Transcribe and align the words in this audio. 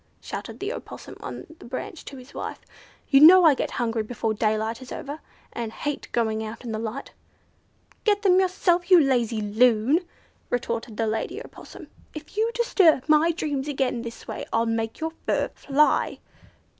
shouted 0.19 0.59
the 0.59 0.73
Opossum 0.73 1.15
on 1.19 1.45
the 1.59 1.63
branch 1.63 2.03
to 2.05 2.17
his 2.17 2.33
wife. 2.33 2.59
"You 3.09 3.19
know 3.19 3.43
I 3.45 3.53
get 3.53 3.69
hungry 3.69 4.01
before 4.01 4.33
daylight 4.33 4.81
is 4.81 4.91
over, 4.91 5.19
and 5.53 5.71
hate 5.71 6.07
going 6.11 6.43
out 6.43 6.63
in 6.65 6.71
the 6.71 6.79
light." 6.79 7.11
"Get 8.03 8.23
them 8.23 8.39
yourself, 8.39 8.89
you 8.89 8.99
lazy 8.99 9.41
loon!" 9.41 9.99
retorted 10.49 10.97
the 10.97 11.05
lady 11.05 11.39
Opossum. 11.39 11.85
"If 12.15 12.35
you 12.35 12.49
disturb 12.55 13.07
my 13.07 13.31
dreams 13.31 13.67
again 13.67 14.01
this 14.01 14.27
way, 14.27 14.43
I'll 14.51 14.65
make 14.65 14.99
your 14.99 15.11
fur 15.27 15.49
fly." 15.49 16.17